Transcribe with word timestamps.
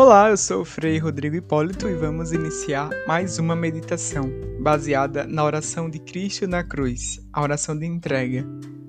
Olá, 0.00 0.30
eu 0.30 0.36
sou 0.36 0.60
o 0.60 0.64
Frei 0.64 0.96
Rodrigo 0.96 1.34
Hipólito 1.34 1.88
e 1.88 1.94
vamos 1.96 2.30
iniciar 2.30 2.88
mais 3.04 3.40
uma 3.40 3.56
meditação 3.56 4.30
baseada 4.60 5.26
na 5.26 5.44
oração 5.44 5.90
de 5.90 5.98
Cristo 5.98 6.46
na 6.46 6.62
cruz, 6.62 7.18
a 7.32 7.42
oração 7.42 7.76
de 7.76 7.84
entrega. 7.84 8.46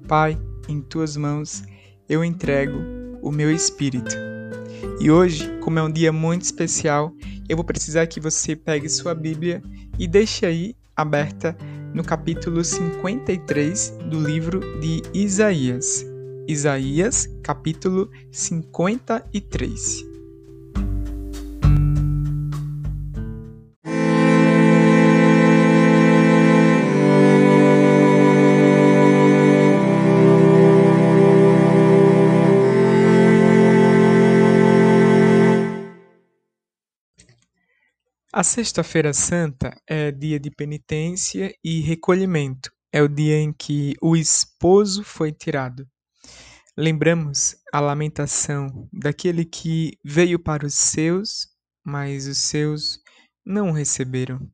Pai, 0.07 0.37
em 0.67 0.79
tuas 0.79 1.17
mãos 1.17 1.63
eu 2.07 2.23
entrego 2.23 2.77
o 3.23 3.31
meu 3.31 3.51
espírito. 3.51 4.15
E 5.01 5.09
hoje, 5.09 5.49
como 5.61 5.79
é 5.79 5.81
um 5.81 5.91
dia 5.91 6.13
muito 6.13 6.43
especial, 6.43 7.11
eu 7.49 7.57
vou 7.57 7.65
precisar 7.65 8.05
que 8.05 8.19
você 8.19 8.55
pegue 8.55 8.87
sua 8.87 9.15
Bíblia 9.15 9.63
e 9.97 10.07
deixe 10.07 10.45
aí 10.45 10.75
aberta 10.95 11.57
no 11.91 12.03
capítulo 12.03 12.63
53 12.63 13.97
do 14.11 14.19
livro 14.19 14.59
de 14.79 15.01
Isaías. 15.11 16.05
Isaías, 16.47 17.27
capítulo 17.41 18.11
53. 18.31 20.08
A 38.39 38.43
Sexta-feira 38.43 39.11
Santa 39.11 39.77
é 39.85 40.13
dia 40.13 40.39
de 40.39 40.49
penitência 40.49 41.53
e 41.61 41.81
recolhimento. 41.81 42.71
É 42.89 43.01
o 43.01 43.07
dia 43.09 43.35
em 43.35 43.51
que 43.51 43.95
o 44.01 44.15
esposo 44.15 45.03
foi 45.03 45.33
tirado. 45.33 45.85
Lembramos 46.77 47.57
a 47.73 47.81
lamentação 47.81 48.87
daquele 48.93 49.43
que 49.43 49.97
veio 50.05 50.39
para 50.39 50.65
os 50.65 50.73
seus, 50.73 51.49
mas 51.83 52.27
os 52.27 52.37
seus 52.37 53.01
não 53.45 53.71
o 53.71 53.73
receberam. 53.73 54.49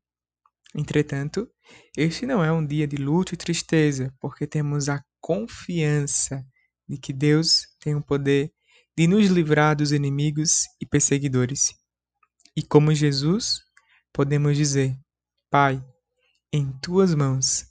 Entretanto, 0.73 1.47
este 1.95 2.25
não 2.25 2.43
é 2.43 2.51
um 2.51 2.65
dia 2.65 2.87
de 2.87 2.95
luto 2.95 3.35
e 3.35 3.37
tristeza, 3.37 4.11
porque 4.19 4.47
temos 4.47 4.89
a 4.89 4.99
confiança 5.21 6.43
de 6.89 6.97
que 6.97 7.13
Deus 7.13 7.67
tem 7.79 7.93
o 7.93 8.03
poder 8.03 8.51
de 8.97 9.05
nos 9.05 9.27
livrar 9.27 9.75
dos 9.75 9.91
inimigos 9.91 10.63
e 10.81 10.87
perseguidores. 10.87 11.71
E 12.57 12.63
como 12.63 12.91
Jesus, 12.91 13.63
podemos 14.15 14.55
dizer: 14.55 14.97
Pai, 15.51 15.83
em 16.51 16.71
tuas 16.79 17.13
mãos 17.13 17.69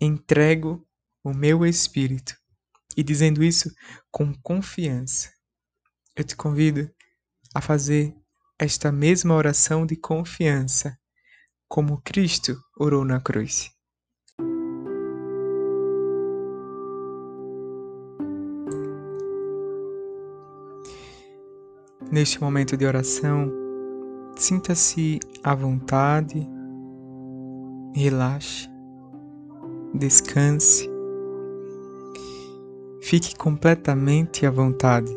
entrego 0.00 0.84
o 1.22 1.32
meu 1.32 1.64
espírito. 1.64 2.36
E 2.96 3.04
dizendo 3.04 3.44
isso 3.44 3.72
com 4.10 4.34
confiança, 4.42 5.30
eu 6.16 6.24
te 6.24 6.34
convido 6.34 6.90
a 7.54 7.60
fazer 7.60 8.12
esta 8.58 8.90
mesma 8.90 9.34
oração 9.34 9.86
de 9.86 9.96
confiança, 9.96 10.98
como 11.68 12.00
Cristo 12.02 12.60
orou 12.76 13.04
na 13.04 13.20
cruz. 13.20 13.70
Neste 22.10 22.40
momento 22.40 22.76
de 22.76 22.86
oração, 22.86 23.65
Sinta-se 24.38 25.18
à 25.42 25.54
vontade, 25.54 26.46
relaxe, 27.94 28.68
descanse, 29.94 30.90
fique 33.00 33.34
completamente 33.34 34.44
à 34.44 34.50
vontade. 34.50 35.10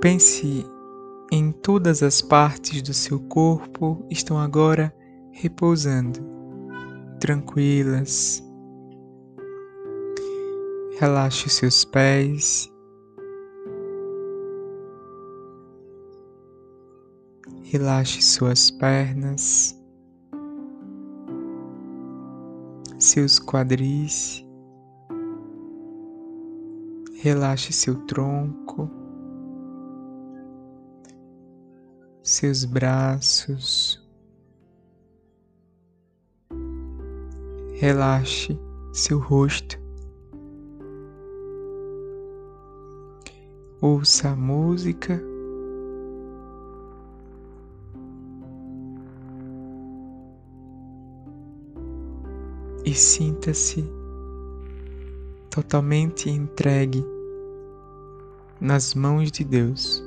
Pense 0.00 0.66
em 1.30 1.52
todas 1.52 2.02
as 2.02 2.20
partes 2.20 2.82
do 2.82 2.92
seu 2.92 3.20
corpo 3.20 4.04
estão 4.10 4.36
agora 4.36 4.92
repousando, 5.30 6.18
tranquilas. 7.20 8.42
Relaxe 10.98 11.46
os 11.46 11.52
seus 11.54 11.84
pés, 11.84 12.73
Relaxe 17.74 18.22
suas 18.22 18.70
pernas, 18.70 19.76
seus 23.00 23.40
quadris, 23.40 24.46
relaxe 27.14 27.72
seu 27.72 27.96
tronco, 28.06 28.88
seus 32.22 32.64
braços, 32.64 34.00
relaxe 37.72 38.56
seu 38.92 39.18
rosto. 39.18 39.76
Ouça 43.80 44.28
a 44.28 44.36
música 44.36 45.33
e 52.84 52.92
sinta-se 52.94 53.84
totalmente 55.50 56.28
entregue 56.28 57.04
nas 58.60 58.94
mãos 58.94 59.30
de 59.30 59.42
Deus. 59.44 60.02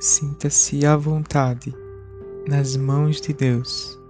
Sinta-se 0.00 0.84
à 0.84 0.96
vontade 0.96 1.74
nas 2.46 2.76
mãos 2.76 3.22
de 3.22 3.32
Deus. 3.32 4.03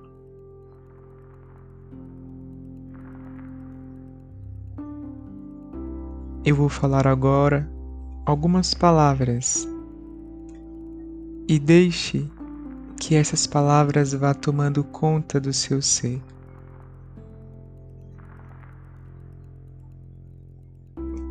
Eu 6.46 6.54
vou 6.54 6.68
falar 6.68 7.06
agora 7.06 7.66
algumas 8.26 8.74
palavras 8.74 9.66
e 11.48 11.58
deixe 11.58 12.30
que 13.00 13.14
essas 13.14 13.46
palavras 13.46 14.12
vá 14.12 14.34
tomando 14.34 14.84
conta 14.84 15.40
do 15.40 15.54
seu 15.54 15.80
ser. 15.80 16.22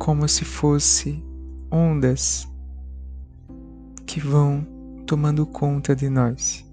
Como 0.00 0.28
se 0.28 0.44
fosse 0.44 1.22
ondas 1.70 2.48
que 4.04 4.18
vão 4.18 4.66
tomando 5.06 5.46
conta 5.46 5.94
de 5.94 6.08
nós. 6.08 6.68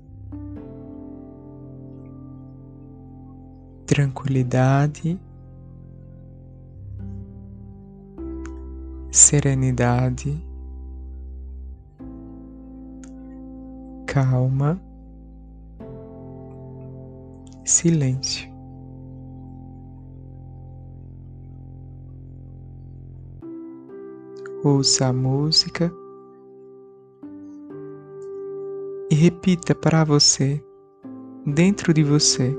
Tranquilidade 3.85 5.19
serenidade, 9.11 10.41
calma, 14.07 14.81
silêncio. 17.65 18.49
Ouça 24.63 25.07
a 25.07 25.13
música 25.13 25.91
e 29.09 29.15
repita 29.15 29.75
para 29.75 30.05
você, 30.05 30.63
dentro 31.45 31.93
de 31.93 32.03
você: 32.03 32.55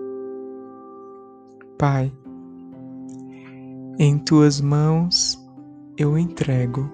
Pai, 1.78 2.12
em 3.98 4.18
tuas 4.18 4.60
mãos 4.60 5.41
eu 5.98 6.16
entrego 6.16 6.90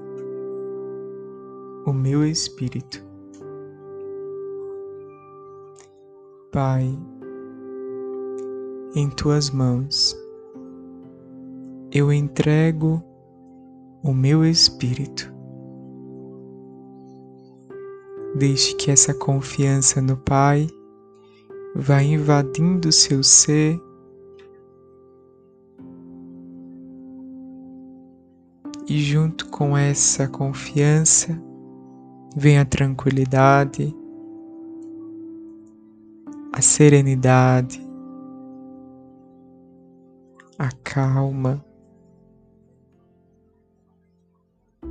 o 1.86 1.92
meu 1.92 2.24
espírito. 2.26 3.04
Pai, 6.50 6.98
em 8.96 9.08
tuas 9.10 9.50
mãos 9.50 10.16
eu 11.92 12.12
entrego 12.12 13.02
o 14.02 14.12
meu 14.12 14.44
espírito. 14.44 15.32
Deixe 18.34 18.74
que 18.74 18.90
essa 18.90 19.14
confiança 19.14 20.02
no 20.02 20.16
Pai 20.16 20.66
vá 21.74 22.02
invadindo 22.02 22.90
seu 22.90 23.22
ser 23.22 23.80
e 28.88 28.98
junto 29.00 29.50
com 29.50 29.76
essa 29.76 30.26
confiança 30.26 31.38
vem 32.34 32.58
a 32.58 32.64
tranquilidade, 32.64 33.94
a 36.54 36.62
serenidade, 36.62 37.86
a 40.58 40.70
calma, 40.82 41.62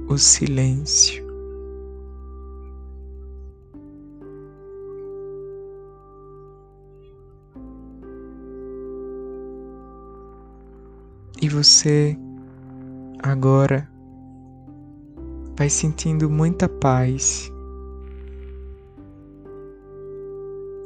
o 0.07 0.15
silêncio. 0.15 1.25
E 11.41 11.49
você 11.49 12.17
agora 13.31 13.87
vai 15.57 15.69
sentindo 15.69 16.29
muita 16.29 16.69
paz. 16.69 17.51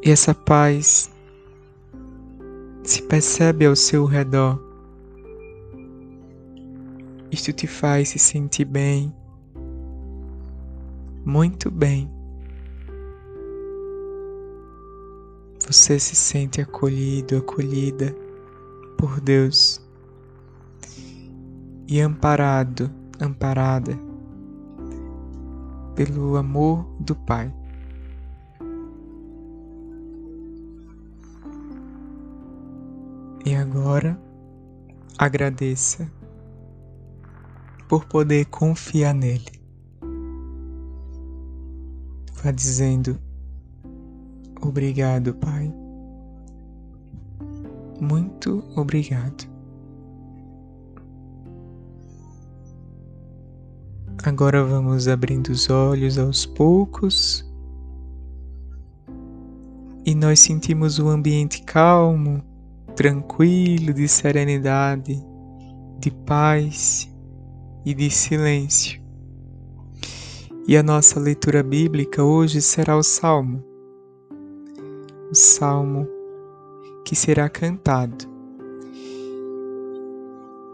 E 0.04 0.10
essa 0.10 0.34
paz 0.34 1.12
se 2.84 3.02
percebe 3.04 3.66
ao 3.66 3.76
seu 3.76 4.06
redor. 4.06 4.60
Isto 7.30 7.54
te 7.54 7.68
faz 7.68 8.10
se 8.10 8.20
sentir 8.20 8.66
bem, 8.66 9.14
muito 11.24 11.70
bem. 11.70 12.10
Você 15.66 16.00
se 16.00 16.16
sente 16.16 16.60
acolhido, 16.60 17.38
acolhida 17.38 18.14
por 18.98 19.22
Deus 19.22 19.82
e 21.92 22.00
amparado, 22.00 22.90
amparada 23.20 24.00
pelo 25.94 26.38
amor 26.38 26.86
do 27.02 27.14
Pai. 27.14 27.54
E 33.46 33.54
agora 33.54 34.18
agradeça 35.18 36.10
por 37.90 38.06
poder 38.06 38.46
confiar 38.46 39.14
nele. 39.14 39.52
Vá 42.42 42.52
dizendo: 42.52 43.20
Obrigado, 44.62 45.34
Pai. 45.34 45.74
Muito 48.00 48.64
obrigado. 48.78 49.50
Agora 54.23 54.63
vamos 54.63 55.07
abrindo 55.07 55.47
os 55.47 55.68
olhos 55.68 56.19
aos 56.19 56.45
poucos 56.45 57.44
e 60.06 60.13
nós 60.13 60.39
sentimos 60.39 61.00
o 61.00 61.09
ambiente 61.09 61.63
calmo, 61.63 62.44
tranquilo, 62.95 63.91
de 63.91 64.07
serenidade, 64.07 65.19
de 66.00 66.12
paz 66.12 67.12
e 67.83 67.95
de 67.95 68.12
silêncio. 68.12 69.01
E 70.68 70.77
a 70.77 70.83
nossa 70.83 71.19
leitura 71.19 71.63
bíblica 71.63 72.23
hoje 72.23 72.62
será 72.62 72.95
o 72.95 73.01
Salmo, 73.01 73.63
o 75.31 75.35
Salmo 75.35 76.07
que 77.03 77.15
será 77.15 77.50
cantado. 77.50 78.29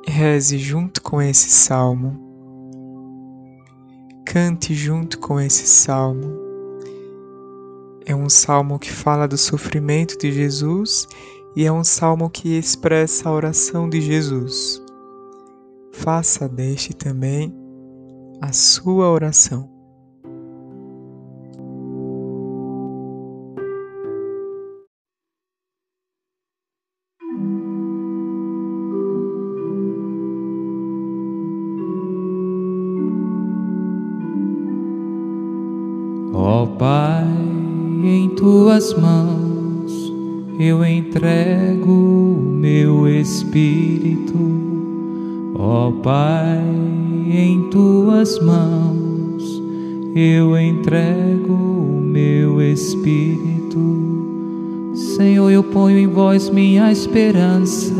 Reze 0.05 0.57
junto 0.57 1.01
com 1.01 1.21
esse 1.21 1.49
salmo, 1.49 2.26
cante 4.37 4.75
junto 4.75 5.17
com 5.17 5.39
esse 5.39 5.65
salmo. 5.65 6.37
É 8.05 8.15
um 8.15 8.29
salmo 8.29 8.77
que 8.77 8.91
fala 8.91 9.27
do 9.27 9.35
sofrimento 9.35 10.15
de 10.15 10.31
Jesus 10.31 11.07
e 11.55 11.65
é 11.65 11.71
um 11.71 11.83
salmo 11.83 12.29
que 12.29 12.55
expressa 12.55 13.29
a 13.29 13.33
oração 13.33 13.89
de 13.89 13.99
Jesus 13.99 14.79
faça 15.91 16.47
deste 16.47 16.93
também 16.93 17.51
a 18.39 18.53
sua 18.53 19.09
oração. 19.09 19.76
Pai, 36.77 37.25
em 38.03 38.29
tuas 38.29 38.93
mãos 38.93 40.13
eu 40.59 40.83
entrego 40.83 42.39
meu 42.59 43.07
espírito 43.07 44.57
Ó 45.59 45.91
Pai, 46.03 46.61
em 47.31 47.63
tuas 47.69 48.39
mãos 48.39 49.61
eu 50.15 50.57
entrego 50.57 51.53
o 51.53 51.99
meu 52.01 52.61
espírito. 52.61 53.77
Senhor, 54.93 55.49
eu 55.51 55.63
ponho 55.63 55.97
em 55.97 56.07
vós 56.07 56.49
minha 56.49 56.91
esperança, 56.91 57.93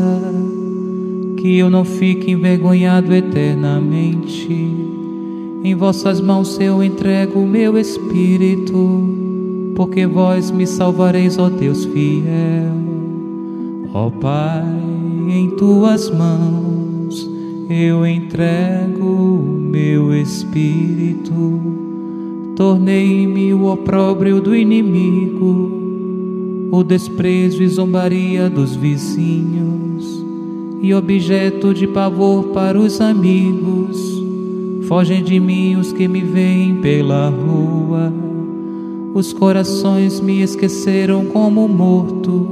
que 1.36 1.58
eu 1.58 1.68
não 1.68 1.84
fique 1.84 2.30
envergonhado 2.30 3.12
eternamente. 3.12 4.76
Em 5.62 5.74
vossas 5.74 6.20
mãos 6.20 6.58
eu 6.60 6.82
entrego 6.82 7.40
o 7.40 7.46
meu 7.46 7.76
espírito, 7.76 9.08
porque 9.74 10.06
vós 10.06 10.50
me 10.50 10.66
salvareis, 10.66 11.38
ó 11.38 11.48
Deus 11.48 11.84
fiel. 11.84 12.78
Ó 13.92 14.10
Pai, 14.10 14.64
em 15.28 15.50
tuas 15.50 16.10
mãos 16.10 17.28
eu 17.68 18.06
entrego 18.06 19.58
meu 19.70 20.14
espírito, 20.14 21.60
tornei-me 22.56 23.52
o 23.52 23.66
opróbrio 23.66 24.40
do 24.40 24.56
inimigo, 24.56 26.68
o 26.70 26.82
desprezo 26.82 27.62
e 27.62 27.68
zombaria 27.68 28.48
dos 28.48 28.74
vizinhos, 28.74 30.24
e 30.80 30.94
objeto 30.94 31.74
de 31.74 31.86
pavor 31.86 32.44
para 32.44 32.78
os 32.78 33.00
amigos. 33.00 34.17
Fogem 34.88 35.22
de 35.22 35.38
mim 35.38 35.76
os 35.76 35.92
que 35.92 36.08
me 36.08 36.22
veem 36.22 36.76
pela 36.76 37.28
rua, 37.28 38.12
os 39.14 39.32
corações 39.32 40.20
me 40.20 40.40
esqueceram 40.40 41.26
como 41.26 41.68
morto, 41.68 42.48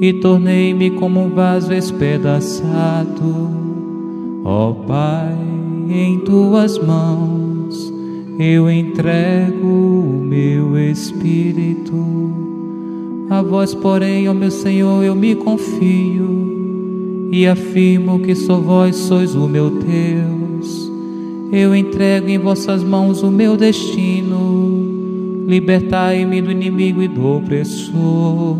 e 0.00 0.12
tornei-me 0.14 0.92
como 0.92 1.20
um 1.20 1.30
vaso 1.30 1.74
espedaçado 1.74 3.58
Ó 4.44 4.70
oh, 4.70 4.74
Pai, 4.86 5.36
em 5.90 6.20
tuas 6.20 6.78
mãos 6.78 7.92
eu 8.38 8.70
entrego 8.70 9.66
o 9.66 10.22
meu 10.24 10.78
espírito. 10.78 11.92
A 13.28 13.42
vós, 13.42 13.74
porém, 13.74 14.26
ó 14.28 14.32
meu 14.32 14.50
Senhor, 14.50 15.04
eu 15.04 15.14
me 15.14 15.34
confio 15.34 17.28
e 17.30 17.46
afirmo 17.46 18.20
que 18.20 18.34
só 18.34 18.58
vós 18.58 18.96
sois 18.96 19.34
o 19.34 19.46
meu 19.46 19.68
Deus. 19.68 20.37
Eu 21.52 21.74
entrego 21.74 22.28
em 22.28 22.38
vossas 22.38 22.82
mãos 22.82 23.22
o 23.22 23.30
meu 23.30 23.56
destino. 23.56 25.46
Libertai-me 25.46 26.42
do 26.42 26.50
inimigo 26.50 27.02
e 27.02 27.08
do 27.08 27.26
opressor. 27.26 28.56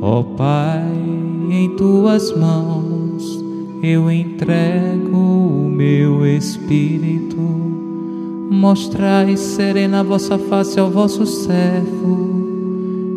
Ó 0.00 0.22
Pai, 0.36 0.84
em 1.50 1.70
tuas 1.76 2.36
mãos 2.36 3.42
eu 3.82 4.10
entrego 4.10 5.16
o 5.16 5.68
meu 5.68 6.24
espírito. 6.24 7.36
Mostrai 8.50 9.36
serena 9.36 10.00
a 10.00 10.02
vossa 10.02 10.38
face 10.38 10.78
ao 10.78 10.90
vosso 10.90 11.26
servo 11.26 12.42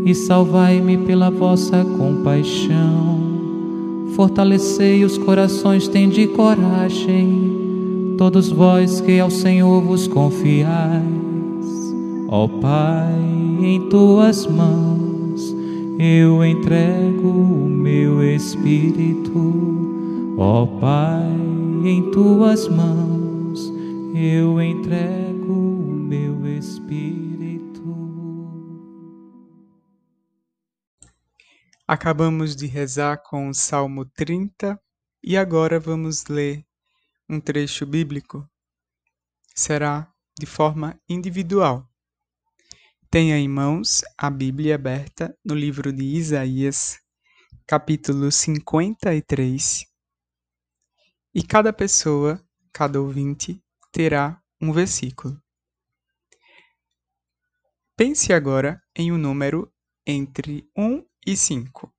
e 0.06 0.16
salvai-me 0.16 0.98
pela 0.98 1.30
vossa 1.30 1.84
compaixão. 1.84 3.16
Fortalecei 4.16 5.04
os 5.04 5.18
corações, 5.18 5.88
tende 5.88 6.26
coragem, 6.28 7.65
todos 8.18 8.50
vós 8.50 9.02
que 9.02 9.20
ao 9.20 9.30
Senhor 9.30 9.82
vos 9.82 10.08
confiais. 10.08 11.06
Ó 12.28 12.48
Pai, 12.48 13.14
em 13.62 13.88
tuas 13.90 14.46
mãos 14.48 15.56
eu 16.00 16.44
entrego 16.44 17.28
o 17.28 17.68
meu 17.68 18.24
espírito 18.24 19.86
Ó 20.38 20.66
Pai, 20.82 21.32
em 21.86 22.12
tuas 22.12 22.68
mãos 22.68 23.72
eu 24.14 24.62
entrego 24.62 25.54
o 25.54 25.94
meu 25.94 26.46
espírito. 26.46 27.82
Acabamos 31.88 32.54
de 32.54 32.68
rezar 32.68 33.24
com 33.24 33.48
o 33.48 33.54
Salmo 33.54 34.04
30 34.04 34.78
e 35.24 35.38
agora 35.38 35.80
vamos 35.80 36.26
ler 36.26 36.66
um 37.30 37.40
trecho 37.40 37.86
bíblico. 37.86 38.48
Será 39.56 40.12
de 40.38 40.46
forma 40.46 41.00
individual. 41.08 41.90
Tenha 43.10 43.38
em 43.38 43.48
mãos 43.48 44.02
a 44.18 44.30
Bíblia 44.30 44.76
aberta 44.76 45.38
no 45.44 45.56
livro 45.56 45.92
de 45.94 46.04
Isaías, 46.04 47.00
capítulo 47.66 48.32
53. 48.32 49.86
E 51.34 51.44
cada 51.44 51.72
pessoa, 51.72 52.44
cada 52.72 53.02
ouvinte, 53.02 53.64
terá 53.92 54.42
um 54.62 54.72
versículo. 54.72 55.42
Pense 57.98 58.34
agora 58.34 58.82
em 58.94 59.12
um 59.12 59.18
número 59.18 59.72
entre 60.06 60.70
1 60.78 61.06
e 61.26 61.38
5. 61.38 61.94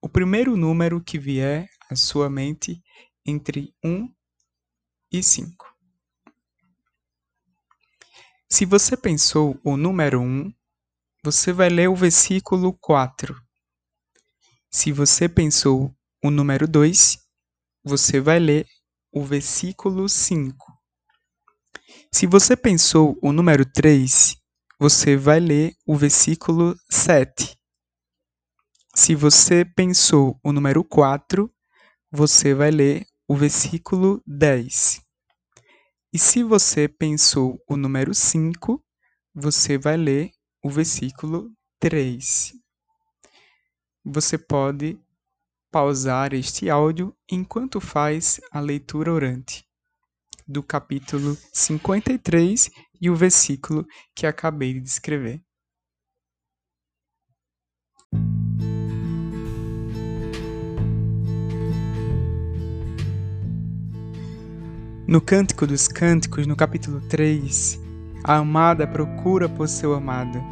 O 0.00 0.08
primeiro 0.08 0.56
número 0.56 1.02
que 1.02 1.18
vier 1.18 1.68
à 1.90 1.96
sua 1.96 2.30
mente 2.30 2.80
entre 3.24 3.74
1 3.84 4.12
e 5.12 5.22
5. 5.22 5.66
Se 8.50 8.66
você 8.66 8.96
pensou 8.96 9.58
o 9.64 9.76
número 9.76 10.20
1, 10.20 10.52
você 11.24 11.52
vai 11.52 11.68
ler 11.68 11.88
o 11.88 11.96
versículo 11.96 12.72
4. 12.74 13.34
Se 14.70 14.92
você 14.92 15.28
pensou 15.28 15.94
o 16.22 16.30
número 16.30 16.66
2, 16.66 17.18
você 17.84 18.20
vai 18.20 18.38
ler 18.38 18.66
o 19.12 19.24
versículo 19.24 20.08
5. 20.08 20.56
Se 22.12 22.26
você 22.26 22.56
pensou 22.56 23.18
o 23.22 23.32
número 23.32 23.64
3, 23.64 24.36
você 24.78 25.16
vai 25.16 25.40
ler 25.40 25.74
o 25.86 25.96
versículo 25.96 26.76
7. 26.90 27.56
Se 28.94 29.14
você 29.14 29.64
pensou 29.64 30.38
o 30.42 30.52
número 30.52 30.84
4, 30.84 31.50
você 32.10 32.52
vai 32.52 32.70
ler 32.70 33.06
o 33.32 33.34
versículo 33.34 34.22
10. 34.26 35.00
E 36.12 36.18
se 36.18 36.42
você 36.42 36.86
pensou 36.86 37.58
o 37.66 37.78
número 37.78 38.14
5, 38.14 38.84
você 39.34 39.78
vai 39.78 39.96
ler 39.96 40.32
o 40.62 40.68
versículo 40.68 41.50
3. 41.80 42.52
Você 44.04 44.36
pode 44.36 45.00
pausar 45.70 46.34
este 46.34 46.68
áudio 46.68 47.16
enquanto 47.26 47.80
faz 47.80 48.38
a 48.50 48.60
leitura 48.60 49.10
orante 49.10 49.66
do 50.46 50.62
capítulo 50.62 51.34
53 51.54 52.68
e 53.00 53.08
o 53.08 53.16
versículo 53.16 53.86
que 54.14 54.26
acabei 54.26 54.78
de 54.78 54.86
escrever. 54.86 55.42
No 65.12 65.20
Cântico 65.20 65.66
dos 65.66 65.88
Cânticos, 65.88 66.46
no 66.46 66.56
capítulo 66.56 66.98
3, 67.02 67.78
a 68.24 68.36
amada 68.36 68.86
procura 68.86 69.46
por 69.46 69.68
seu 69.68 69.92
amado. 69.92 70.42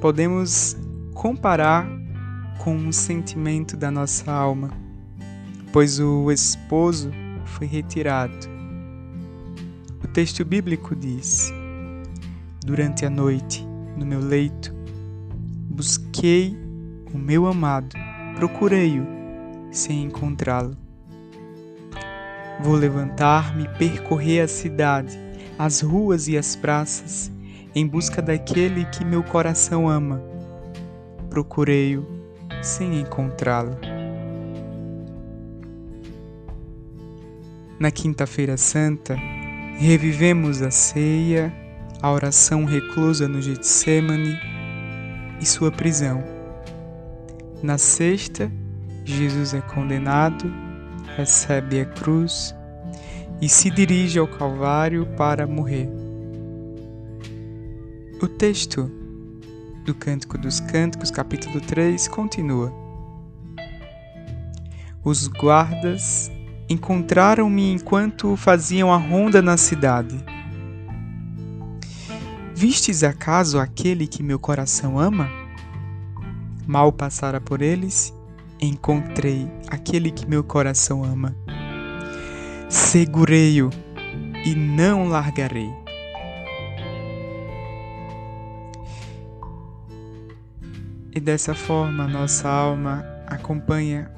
Podemos 0.00 0.76
comparar 1.14 1.84
com 2.58 2.76
um 2.76 2.92
sentimento 2.92 3.76
da 3.76 3.90
nossa 3.90 4.30
alma, 4.30 4.70
pois 5.72 5.98
o 5.98 6.30
esposo 6.30 7.10
foi 7.44 7.66
retirado. 7.66 8.46
O 10.00 10.06
texto 10.06 10.44
bíblico 10.44 10.94
diz: 10.94 11.52
Durante 12.64 13.04
a 13.04 13.10
noite, 13.10 13.66
no 13.96 14.06
meu 14.06 14.20
leito, 14.20 14.72
busquei 15.68 16.56
o 17.12 17.18
meu 17.18 17.48
amado, 17.48 17.96
procurei-o 18.36 19.04
sem 19.72 20.04
encontrá-lo. 20.04 20.86
Vou 22.60 22.74
levantar-me 22.74 23.68
percorrer 23.78 24.40
a 24.40 24.48
cidade, 24.48 25.18
as 25.58 25.80
ruas 25.80 26.26
e 26.26 26.36
as 26.36 26.56
praças, 26.56 27.30
em 27.74 27.86
busca 27.86 28.20
daquele 28.20 28.84
que 28.86 29.04
meu 29.04 29.22
coração 29.22 29.88
ama. 29.88 30.20
Procurei-o 31.30 32.06
sem 32.62 33.00
encontrá-lo. 33.00 33.76
Na 37.78 37.92
Quinta-feira 37.92 38.56
Santa, 38.56 39.14
revivemos 39.76 40.60
a 40.62 40.70
ceia, 40.70 41.52
a 42.02 42.10
oração 42.10 42.64
reclusa 42.64 43.28
no 43.28 43.40
Getsemane 43.40 44.36
e 45.40 45.46
sua 45.46 45.70
prisão. 45.70 46.24
Na 47.62 47.78
sexta, 47.78 48.50
Jesus 49.04 49.54
é 49.54 49.60
condenado, 49.60 50.52
recebe 51.18 51.80
a 51.80 51.84
cruz 51.84 52.54
e 53.40 53.48
se 53.48 53.68
dirige 53.70 54.20
ao 54.20 54.28
Calvário 54.28 55.04
para 55.16 55.48
morrer. 55.48 55.90
O 58.22 58.28
texto 58.28 58.88
do 59.84 59.96
Cântico 59.96 60.38
dos 60.38 60.60
Cânticos, 60.60 61.10
capítulo 61.10 61.60
3, 61.60 62.06
continua. 62.06 62.72
Os 65.02 65.26
guardas 65.26 66.30
encontraram-me 66.68 67.72
enquanto 67.72 68.36
faziam 68.36 68.92
a 68.92 68.96
ronda 68.96 69.42
na 69.42 69.56
cidade. 69.56 70.24
Vistes 72.54 73.02
acaso 73.02 73.58
aquele 73.58 74.06
que 74.06 74.22
meu 74.22 74.38
coração 74.38 75.00
ama? 75.00 75.28
Mal 76.64 76.92
passara 76.92 77.40
por 77.40 77.60
eles, 77.60 78.14
encontrei 78.60 79.50
aquele 79.68 80.10
que 80.10 80.26
meu 80.26 80.42
coração 80.42 81.04
ama. 81.04 81.34
Segurei-o 82.68 83.70
e 84.44 84.54
não 84.54 85.08
largarei. 85.08 85.70
E 91.14 91.20
dessa 91.20 91.54
forma 91.54 92.06
nossa 92.06 92.48
alma 92.48 93.04
acompanha 93.26 94.10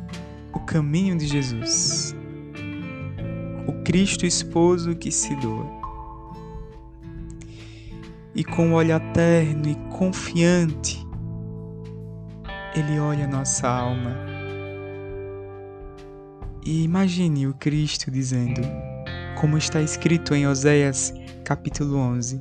o 0.53 0.61
caminho 0.61 1.17
de 1.17 1.27
Jesus. 1.27 2.15
Cristo 3.91 4.25
esposo 4.25 4.95
que 4.95 5.11
se 5.11 5.35
doa. 5.35 5.67
E 8.33 8.45
com 8.45 8.69
um 8.69 8.75
olhar 8.75 9.01
terno 9.13 9.69
e 9.69 9.75
confiante, 9.91 11.05
Ele 12.77 13.01
olha 13.01 13.27
nossa 13.27 13.69
alma. 13.69 14.30
E 16.65 16.85
imagine 16.85 17.47
o 17.47 17.55
Cristo 17.55 18.11
dizendo, 18.11 18.61
como 19.41 19.57
está 19.57 19.81
escrito 19.81 20.35
em 20.35 20.47
Oséias 20.47 21.15
capítulo 21.43 21.97
11: 21.97 22.39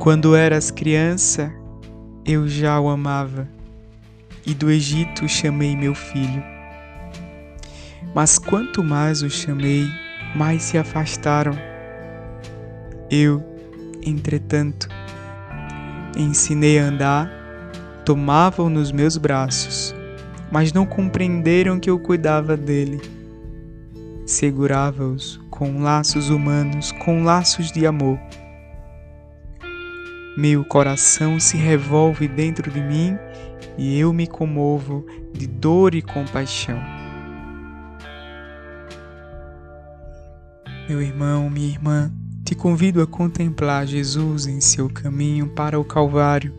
Quando 0.00 0.34
eras 0.34 0.70
criança, 0.72 1.52
eu 2.24 2.48
já 2.48 2.80
o 2.80 2.88
amava, 2.88 3.48
e 4.44 4.52
do 4.52 4.68
Egito 4.68 5.28
chamei 5.28 5.76
meu 5.76 5.94
filho. 5.94 6.42
Mas 8.12 8.36
quanto 8.36 8.82
mais 8.82 9.22
os 9.22 9.34
chamei, 9.34 9.86
mais 10.34 10.64
se 10.64 10.76
afastaram. 10.76 11.52
Eu, 13.08 13.44
entretanto, 14.04 14.88
ensinei 16.16 16.80
a 16.80 16.86
andar, 16.86 17.30
tomavam 18.04 18.68
nos 18.68 18.90
meus 18.90 19.16
braços, 19.16 19.94
mas 20.56 20.72
não 20.72 20.86
compreenderam 20.86 21.78
que 21.78 21.90
eu 21.90 21.98
cuidava 21.98 22.56
dele. 22.56 22.98
Segurava-os 24.24 25.38
com 25.50 25.82
laços 25.82 26.30
humanos, 26.30 26.92
com 26.92 27.22
laços 27.22 27.70
de 27.70 27.86
amor. 27.86 28.18
Meu 30.34 30.64
coração 30.64 31.38
se 31.38 31.58
revolve 31.58 32.26
dentro 32.26 32.70
de 32.70 32.80
mim 32.80 33.18
e 33.76 33.98
eu 34.00 34.14
me 34.14 34.26
comovo 34.26 35.04
de 35.30 35.46
dor 35.46 35.94
e 35.94 36.00
compaixão. 36.00 36.80
Meu 40.88 41.02
irmão, 41.02 41.50
minha 41.50 41.68
irmã, 41.68 42.10
te 42.42 42.54
convido 42.54 43.02
a 43.02 43.06
contemplar 43.06 43.86
Jesus 43.86 44.46
em 44.46 44.62
seu 44.62 44.88
caminho 44.88 45.48
para 45.48 45.78
o 45.78 45.84
Calvário, 45.84 46.54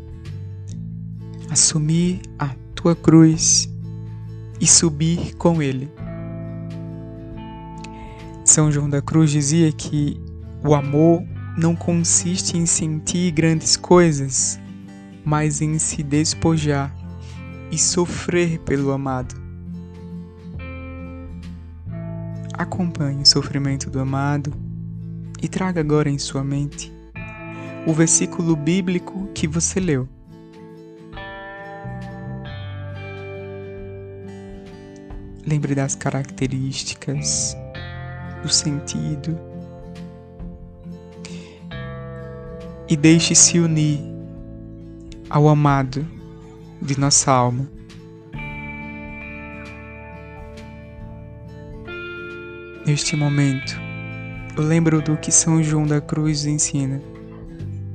assumir 1.50 2.22
a 2.38 2.50
tua 2.76 2.96
cruz 2.96 3.68
e 4.60 4.68
subir 4.68 5.36
com 5.36 5.62
ele. 5.62 5.92
São 8.46 8.72
João 8.72 8.90
da 8.90 9.02
Cruz 9.02 9.32
dizia 9.32 9.72
que 9.72 10.20
o 10.64 10.74
amor 10.74 11.24
não 11.58 11.76
consiste 11.76 12.58
em 12.58 12.66
sentir 12.66 13.32
grandes 13.32 13.76
coisas, 13.76 14.60
mas 15.26 15.62
em 15.62 15.78
se 15.80 16.02
despojar 16.02 16.96
e 17.72 17.78
sofrer 17.78 18.60
pelo 18.60 18.92
amado. 18.92 19.48
acompanhe 22.58 23.22
o 23.22 23.26
sofrimento 23.26 23.90
do 23.90 24.00
amado 24.00 24.52
e 25.42 25.48
traga 25.48 25.80
agora 25.80 26.10
em 26.10 26.18
sua 26.18 26.44
mente 26.44 26.92
o 27.86 27.94
versículo 27.94 28.56
bíblico 28.56 29.30
que 29.34 29.48
você 29.48 29.80
leu. 29.80 30.10
Lembre 35.48 35.74
das 35.74 35.96
características, 35.96 37.56
do 38.44 38.50
sentido. 38.50 39.58
e 42.90 42.96
deixe-se 42.96 43.60
unir 43.60 44.00
ao 45.30 45.50
amado 45.50 46.08
de 46.82 46.98
nossa 47.00 47.32
alma. 47.32 47.70
Neste 52.86 53.18
momento, 53.18 53.78
eu 54.56 54.64
lembro 54.64 55.02
do 55.02 55.18
que 55.18 55.32
São 55.32 55.62
João 55.62 55.86
da 55.86 56.00
Cruz 56.00 56.46
ensina, 56.46 57.02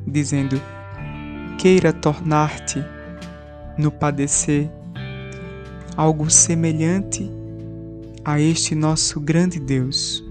dizendo: 0.06 0.61
Queira 1.56 1.92
tornar-te 1.92 2.85
no 3.78 3.90
padecer 3.90 4.71
algo 5.97 6.28
semelhante 6.30 7.30
a 8.25 8.41
este 8.41 8.75
nosso 8.75 9.21
grande 9.21 9.59
Deus, 9.59 10.25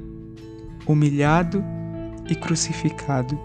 humilhado 0.88 1.64
e 2.30 2.36
crucificado. 2.36 3.38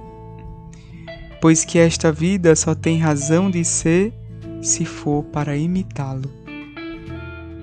Pois 1.40 1.64
que 1.64 1.78
esta 1.78 2.12
vida 2.12 2.54
só 2.54 2.74
tem 2.74 2.98
razão 2.98 3.50
de 3.50 3.64
ser 3.64 4.12
se 4.62 4.84
for 4.84 5.22
para 5.24 5.56
imitá-lo. 5.56 6.30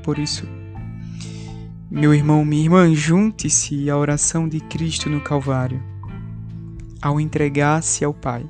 Por 0.04 0.20
isso, 0.20 0.48
meu 1.90 2.14
irmão, 2.14 2.44
minha 2.44 2.64
irmã, 2.64 2.94
junte-se 2.94 3.90
à 3.90 3.98
oração 3.98 4.48
de 4.50 4.60
Cristo 4.60 5.10
no 5.10 5.22
Calvário, 5.22 5.82
ao 7.02 7.20
entregar-se 7.20 8.04
ao 8.04 8.14
Pai. 8.14 8.46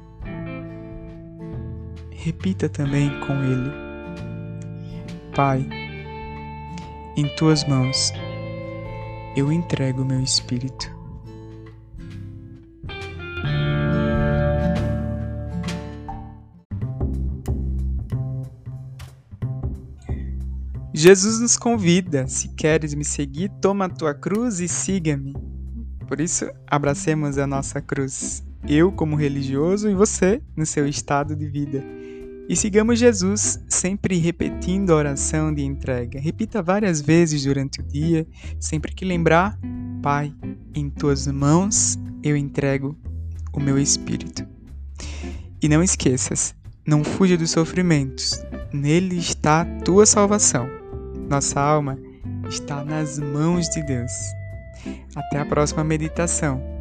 Repita 2.11 2.69
também 2.69 3.11
com 3.19 3.33
ele: 3.43 3.71
Pai, 5.35 5.67
em 7.15 7.27
tuas 7.35 7.65
mãos 7.65 8.13
eu 9.35 9.51
entrego 9.51 10.05
meu 10.05 10.21
espírito. 10.21 11.03
Jesus 20.93 21.39
nos 21.39 21.57
convida: 21.57 22.27
se 22.27 22.49
queres 22.49 22.93
me 22.93 23.03
seguir, 23.03 23.49
toma 23.59 23.85
a 23.85 23.89
tua 23.89 24.13
cruz 24.13 24.59
e 24.59 24.67
siga-me. 24.67 25.33
Por 26.07 26.21
isso, 26.21 26.45
abracemos 26.67 27.37
a 27.37 27.47
nossa 27.47 27.81
cruz, 27.81 28.43
eu 28.67 28.91
como 28.91 29.15
religioso 29.15 29.89
e 29.89 29.95
você 29.95 30.41
no 30.55 30.65
seu 30.65 30.87
estado 30.87 31.35
de 31.35 31.47
vida. 31.47 31.83
E 32.47 32.55
sigamos 32.55 32.99
Jesus, 32.99 33.59
sempre 33.69 34.17
repetindo 34.17 34.91
a 34.91 34.95
oração 34.97 35.53
de 35.53 35.63
entrega. 35.63 36.19
Repita 36.19 36.61
várias 36.61 36.99
vezes 36.99 37.45
durante 37.45 37.79
o 37.79 37.83
dia, 37.83 38.27
sempre 38.59 38.93
que 38.93 39.05
lembrar: 39.05 39.57
Pai, 40.01 40.33
em 40.75 40.89
tuas 40.89 41.25
mãos 41.27 41.97
eu 42.21 42.35
entrego 42.35 42.97
o 43.53 43.59
meu 43.59 43.79
espírito. 43.79 44.45
E 45.61 45.69
não 45.69 45.81
esqueças, 45.81 46.53
não 46.85 47.03
fuja 47.03 47.37
dos 47.37 47.51
sofrimentos, 47.51 48.43
nele 48.73 49.17
está 49.17 49.61
a 49.61 49.65
tua 49.81 50.05
salvação. 50.05 50.67
Nossa 51.29 51.61
alma 51.61 51.97
está 52.49 52.83
nas 52.83 53.17
mãos 53.17 53.69
de 53.69 53.81
Deus. 53.83 54.11
Até 55.15 55.39
a 55.39 55.45
próxima 55.45 55.83
meditação. 55.83 56.72